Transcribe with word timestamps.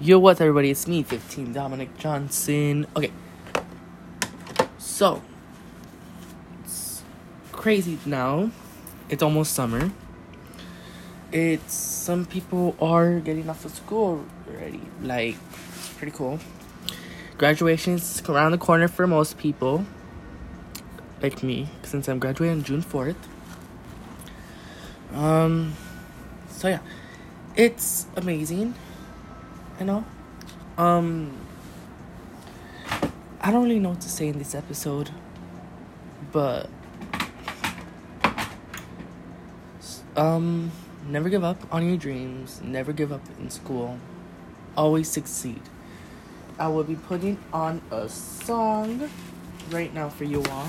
Yo, 0.00 0.18
what's 0.18 0.40
everybody? 0.40 0.70
It's 0.70 0.88
me, 0.88 1.04
15 1.04 1.52
Dominic 1.52 1.96
Johnson. 1.98 2.84
Okay. 2.96 3.12
So, 4.76 5.22
it's 6.64 7.04
crazy 7.52 8.00
now. 8.04 8.50
It's 9.08 9.22
almost 9.22 9.52
summer. 9.52 9.92
It's 11.30 11.74
some 11.74 12.26
people 12.26 12.74
are 12.82 13.20
getting 13.20 13.48
off 13.48 13.64
of 13.64 13.72
school 13.72 14.26
already. 14.48 14.80
Like, 15.00 15.36
it's 15.68 15.90
pretty 15.90 16.12
cool. 16.12 16.40
Graduation's 17.38 18.20
around 18.28 18.50
the 18.50 18.58
corner 18.58 18.88
for 18.88 19.06
most 19.06 19.38
people. 19.38 19.86
Like 21.22 21.40
me, 21.44 21.68
since 21.84 22.08
I'm 22.08 22.18
graduating 22.18 22.64
June 22.64 22.82
4th. 22.82 23.14
Um, 25.12 25.74
so 26.48 26.66
yeah, 26.66 26.80
it's 27.54 28.06
amazing 28.16 28.74
you 29.78 29.86
know? 29.86 30.04
Um 30.78 31.38
i 33.40 33.50
don't 33.50 33.64
really 33.64 33.78
know 33.78 33.90
what 33.90 34.00
to 34.00 34.08
say 34.08 34.28
in 34.28 34.38
this 34.38 34.54
episode 34.54 35.10
but 36.32 36.70
um 40.16 40.72
never 41.06 41.28
give 41.28 41.44
up 41.44 41.58
on 41.70 41.86
your 41.86 41.98
dreams 41.98 42.62
never 42.64 42.90
give 42.90 43.12
up 43.12 43.20
in 43.38 43.50
school 43.50 43.98
always 44.76 45.10
succeed. 45.10 45.60
I 46.58 46.68
will 46.68 46.84
be 46.84 46.96
putting 46.96 47.38
on 47.52 47.80
a 47.90 48.08
song 48.08 49.08
right 49.70 49.92
now 49.92 50.08
for 50.08 50.24
you 50.24 50.42
all 50.50 50.66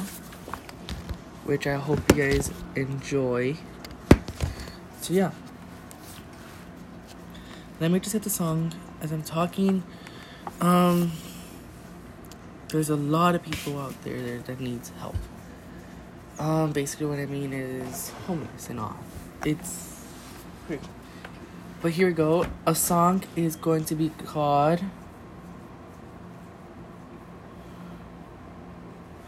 which 1.44 1.68
i 1.68 1.76
hope 1.76 1.99
you 2.12 2.24
guys 2.24 2.49
enjoy. 2.76 3.55
So 5.02 5.13
yeah 5.13 5.32
let 7.80 7.92
me 7.92 8.00
just 8.00 8.14
hit 8.14 8.24
the 8.24 8.30
song 8.30 8.74
as 9.02 9.12
I'm 9.12 9.24
talking, 9.24 9.84
um, 10.62 11.12
there's 12.70 12.90
a 12.90 12.96
lot 12.96 13.36
of 13.36 13.44
people 13.44 13.80
out 13.80 14.02
there 14.04 14.40
that 14.40 14.60
needs 14.60 14.91
help. 14.99 15.16
Um, 16.40 16.72
basically, 16.72 17.08
what 17.08 17.20
I 17.20 17.26
mean 17.26 17.54
is 17.54 18.10
homeless 18.27 18.70
and 18.70 18.80
all. 18.80 18.98
It's 19.46 20.05
pretty. 20.68 20.88
But 21.82 21.91
here 21.91 22.08
we 22.08 22.14
go. 22.14 22.48
A 22.66 22.76
song 22.76 23.24
is 23.36 23.55
going 23.55 23.86
to 23.86 23.96
be 23.96 24.10
called 24.10 24.82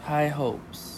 High 0.02 0.28
Hopes. 0.28 0.97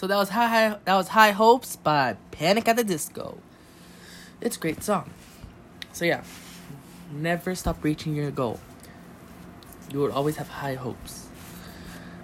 So 0.00 0.06
that 0.06 0.16
was 0.16 0.30
high, 0.30 0.78
that 0.86 0.94
was 0.94 1.08
High 1.08 1.32
Hopes 1.32 1.76
by 1.76 2.16
Panic 2.30 2.66
at 2.68 2.76
the 2.76 2.84
Disco. 2.84 3.36
It's 4.40 4.56
a 4.56 4.58
great 4.58 4.82
song. 4.82 5.10
So 5.92 6.06
yeah, 6.06 6.22
never 7.12 7.54
stop 7.54 7.84
reaching 7.84 8.16
your 8.16 8.30
goal. 8.30 8.58
You 9.92 9.98
will 9.98 10.12
always 10.12 10.36
have 10.36 10.48
high 10.48 10.72
hopes. 10.72 11.28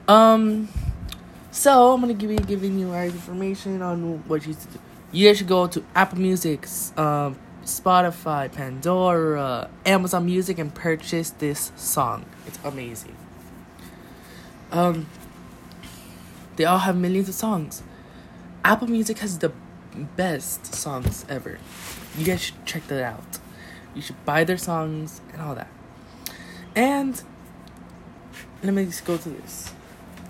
Um, 0.09 0.71
so 1.51 1.93
I'm 1.93 2.01
gonna 2.01 2.15
you 2.15 2.39
giving 2.39 2.79
you 2.79 2.93
our 2.93 3.05
information 3.05 3.83
on 3.83 4.27
what 4.27 4.47
you 4.47 4.55
should 4.55 4.73
do. 4.73 4.79
You 5.13 5.35
should 5.35 5.47
go 5.47 5.67
to 5.67 5.85
Apple 5.95 6.19
Music, 6.19 6.67
um, 6.97 7.37
Spotify, 7.67 8.51
Pandora, 8.51 9.69
Amazon 9.85 10.25
Music, 10.25 10.59
and 10.59 10.75
purchase 10.75 11.29
this 11.29 11.73
song. 11.77 12.25
It's 12.47 12.59
amazing. 12.65 13.15
Um, 14.73 15.07
They 16.57 16.65
all 16.65 16.79
have 16.79 16.97
millions 16.97 17.29
of 17.29 17.35
songs. 17.35 17.83
Apple 18.65 18.89
Music 18.89 19.19
has 19.19 19.39
the 19.39 19.53
best 20.17 20.75
songs 20.75 21.25
ever. 21.29 21.59
You 22.17 22.25
guys 22.25 22.43
should 22.43 22.65
check 22.65 22.87
that 22.89 23.03
out. 23.03 23.39
You 23.95 24.03
should 24.03 24.23
buy 24.25 24.45
their 24.45 24.57
songs 24.57 25.21
and 25.33 25.41
all 25.41 25.55
that. 25.55 25.69
And 26.75 27.23
let 28.63 28.75
me 28.75 28.85
just 28.87 29.05
go 29.05 29.17
to 29.17 29.29
this. 29.29 29.73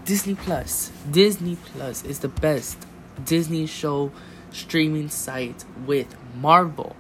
Disney 0.05 0.35
Plus. 0.35 0.93
Disney 1.11 1.57
Plus 1.57 2.05
is 2.05 2.21
the 2.21 2.29
best 2.29 2.87
Disney 3.25 3.67
show 3.67 4.13
streaming 4.51 5.09
site 5.09 5.65
with 5.87 6.17
Marvel 6.37 6.95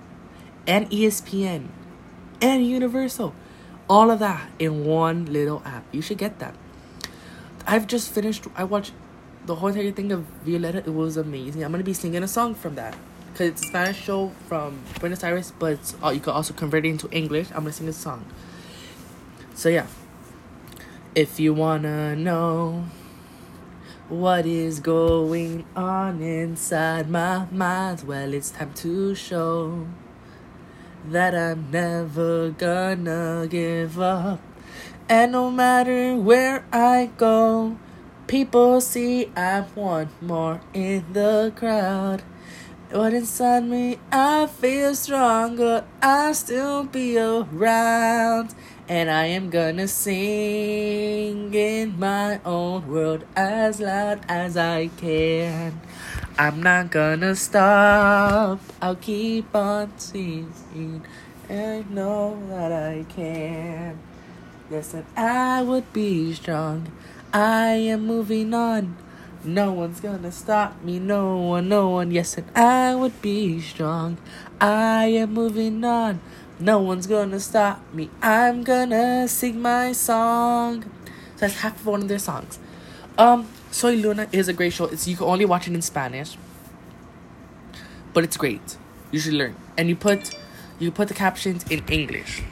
and 0.67 0.90
ESPN 0.90 1.69
and 2.40 2.67
Universal. 2.67 3.34
All 3.88 4.11
of 4.11 4.19
that 4.19 4.50
in 4.58 4.84
one 4.84 5.26
little 5.26 5.62
app. 5.64 5.84
You 5.93 6.02
should 6.02 6.19
get 6.19 6.38
that. 6.40 6.55
I've 7.67 7.87
just 7.87 8.12
finished. 8.12 8.44
I 8.56 8.64
watched 8.64 8.93
the 9.47 9.55
whole 9.55 9.69
entire 9.69 9.91
thing 9.93 10.13
of 10.13 10.25
Violetta. 10.45 10.79
It 10.79 10.93
was 10.93 11.17
amazing. 11.17 11.65
I'm 11.65 11.71
gonna 11.71 11.85
be 11.85 11.95
singing 11.95 12.23
a 12.23 12.29
song 12.29 12.55
from 12.55 12.75
that 12.75 12.97
because 13.33 13.49
it's 13.51 13.63
a 13.63 13.67
Spanish 13.67 14.03
show 14.03 14.33
from 14.49 14.81
Buenos 15.01 15.23
Aires, 15.23 15.53
but 15.59 15.79
you 16.13 16.21
can 16.21 16.33
also 16.33 16.53
convert 16.53 16.85
it 16.85 16.89
into 16.89 17.09
English. 17.11 17.49
I'm 17.51 17.63
gonna 17.63 17.73
sing 17.73 17.89
a 17.89 17.93
song. 17.93 18.25
So 19.55 19.69
yeah, 19.69 19.87
if 21.15 21.39
you 21.39 21.55
wanna 21.55 22.17
know 22.17 22.85
what 24.09 24.47
is 24.47 24.81
going 24.81 25.65
on 25.75 26.21
inside 26.23 27.09
my 27.09 27.47
mind, 27.51 28.05
well, 28.07 28.35
it's 28.35 28.51
time 28.51 28.73
to 28.75 29.15
show 29.15 29.87
that 31.09 31.35
I'm 31.35 31.71
never 31.71 32.51
gonna 32.51 33.47
give 33.49 34.01
up. 34.01 34.41
And 35.09 35.33
no 35.33 35.51
matter 35.51 36.17
where 36.17 36.65
I 36.73 37.11
go, 37.17 37.77
people 38.26 38.81
see 38.81 39.31
I'm 39.37 39.64
one 39.75 40.08
more 40.20 40.61
in 40.75 41.05
the 41.12 41.52
crowd. 41.55 42.23
But 42.90 43.14
inside 43.14 43.64
me, 43.64 43.99
I 44.12 44.46
feel 44.46 44.94
stronger. 44.94 45.84
I'll 46.00 46.34
still 46.34 46.84
be 46.84 47.19
around. 47.19 48.55
And 48.88 49.11
I 49.11 49.26
am 49.26 49.50
gonna 49.50 49.88
sing 49.88 51.52
in 51.52 51.99
my 51.99 52.40
own 52.44 52.87
world 52.87 53.25
as 53.34 53.81
loud 53.81 54.20
as 54.28 54.56
I 54.56 54.87
can. 54.96 55.81
I'm 56.38 56.62
not 56.62 56.93
gonna 56.93 57.34
stop. 57.34 58.61
I'll 58.81 58.94
keep 58.94 59.55
on 59.55 59.99
singing. 59.99 61.02
And 61.49 61.84
I 61.90 61.94
know 61.94 62.38
that 62.49 62.73
I 62.73 63.05
can. 63.08 63.99
Yes, 64.70 64.94
and 64.94 65.06
I 65.17 65.62
would 65.62 65.93
be 65.93 66.32
strong. 66.34 66.87
I 67.32 67.73
am 67.93 68.06
moving 68.06 68.55
on. 68.55 68.96
No 69.44 69.73
one's 69.73 70.00
gonna 70.00 70.32
stop 70.32 70.82
me, 70.82 70.99
no 70.99 71.37
one, 71.37 71.69
no 71.69 71.88
one. 71.90 72.11
Yes, 72.11 72.37
and 72.37 72.50
I 72.56 72.94
would 72.94 73.20
be 73.23 73.61
strong. 73.61 74.19
I 74.61 75.06
am 75.06 75.34
moving 75.34 75.84
on. 75.84 76.20
No 76.58 76.81
one's 76.81 77.06
gonna 77.06 77.38
stop 77.38 77.81
me. 77.93 78.11
I'm 78.23 78.64
gonna 78.64 79.28
sing 79.28 79.61
my 79.61 79.93
song. 79.93 80.82
So 80.82 81.40
that's 81.40 81.61
half 81.61 81.81
of 81.81 81.87
one 81.87 82.02
of 82.02 82.08
their 82.08 82.19
songs. 82.19 82.58
Um, 83.19 83.46
Soy 83.70 83.94
Luna 83.94 84.28
is 84.32 84.49
a 84.49 84.52
great 84.52 84.73
show. 84.73 84.87
It's 84.87 85.06
you 85.06 85.17
can 85.17 85.26
only 85.26 85.44
watch 85.44 85.69
it 85.69 85.75
in 85.75 85.82
Spanish, 85.82 86.37
but 88.14 88.25
it's 88.25 88.37
great. 88.37 88.78
You 89.12 89.20
should 89.20 89.34
learn, 89.34 89.55
and 89.76 89.88
you 89.88 89.96
put 89.96 90.34
you 90.78 90.90
put 90.90 91.08
the 91.08 91.14
captions 91.14 91.64
in 91.70 91.84
English, 91.88 92.43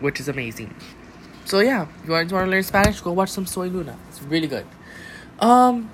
which 0.00 0.20
is 0.20 0.28
amazing. 0.28 0.74
So 1.46 1.60
yeah, 1.60 1.86
if 2.02 2.06
you 2.06 2.12
want 2.12 2.28
to 2.28 2.44
learn 2.44 2.62
Spanish, 2.64 3.00
go 3.00 3.12
watch 3.12 3.28
some 3.28 3.46
Soy 3.46 3.68
Luna. 3.68 3.96
It's 4.08 4.20
really 4.22 4.48
good. 4.48 4.66
Um, 5.38 5.88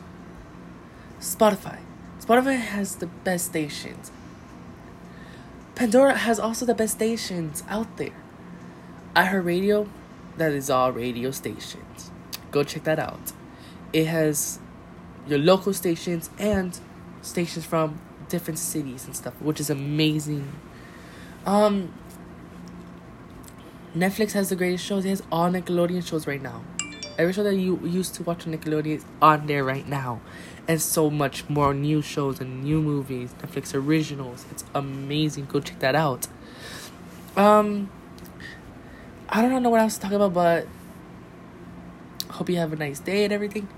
Spotify. 1.20 1.78
Spotify 2.20 2.56
has 2.56 2.96
the 2.96 3.06
best 3.06 3.46
stations. 3.46 4.10
Pandora 5.74 6.16
has 6.16 6.40
also 6.40 6.64
the 6.64 6.74
best 6.74 6.94
stations 6.94 7.64
out 7.68 7.98
there. 7.98 8.14
iHeartRadio, 9.14 9.88
that 10.38 10.52
is 10.52 10.70
all 10.70 10.90
radio 10.90 11.30
stations. 11.30 12.10
Go 12.50 12.64
check 12.64 12.84
that 12.84 12.98
out. 12.98 13.32
It 13.92 14.06
has 14.06 14.58
your 15.26 15.38
local 15.38 15.74
stations 15.74 16.30
and 16.38 16.80
stations 17.20 17.66
from 17.66 18.00
different 18.30 18.58
cities 18.58 19.04
and 19.04 19.14
stuff, 19.14 19.34
which 19.42 19.60
is 19.60 19.68
amazing. 19.68 20.50
Um, 21.44 21.92
Netflix 23.94 24.32
has 24.32 24.48
the 24.48 24.56
greatest 24.56 24.84
shows. 24.84 25.04
It 25.04 25.10
has 25.10 25.22
all 25.30 25.50
Nickelodeon 25.50 26.06
shows 26.06 26.26
right 26.26 26.40
now. 26.40 26.62
Every 27.18 27.32
show 27.32 27.42
that 27.42 27.56
you 27.56 27.78
used 27.84 28.14
to 28.14 28.22
watch 28.22 28.46
on 28.46 28.56
Nickelodeon 28.56 28.96
is 28.96 29.04
on 29.20 29.46
there 29.46 29.64
right 29.64 29.86
now. 29.86 30.20
And 30.66 30.80
so 30.80 31.10
much 31.10 31.48
more 31.50 31.74
new 31.74 32.00
shows 32.00 32.40
and 32.40 32.64
new 32.64 32.80
movies, 32.80 33.34
Netflix 33.40 33.74
originals. 33.74 34.46
It's 34.50 34.64
amazing. 34.74 35.46
Go 35.46 35.60
check 35.60 35.78
that 35.80 35.94
out. 35.94 36.28
Um 37.36 37.90
I 39.28 39.42
don't 39.42 39.62
know 39.62 39.70
what 39.70 39.80
else 39.80 39.96
to 39.96 40.00
talk 40.00 40.12
about, 40.12 40.34
but 40.34 40.66
hope 42.30 42.48
you 42.48 42.56
have 42.56 42.72
a 42.72 42.76
nice 42.76 42.98
day 42.98 43.24
and 43.24 43.32
everything. 43.32 43.68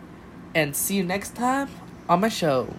And 0.54 0.76
see 0.76 0.96
you 0.96 1.04
next 1.04 1.34
time 1.34 1.68
on 2.08 2.20
my 2.20 2.28
show. 2.28 2.74